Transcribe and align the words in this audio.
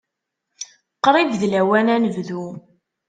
Qrib 1.03 1.31
d 1.41 1.43
lawan 1.51 1.87
ad 1.93 1.99
nebdu. 2.01 2.45